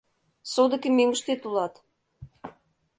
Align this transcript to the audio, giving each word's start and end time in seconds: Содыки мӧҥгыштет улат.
Содыки 0.51 0.89
мӧҥгыштет 0.97 1.41
улат. 1.47 1.73